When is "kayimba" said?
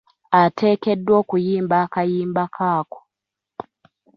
1.93-2.43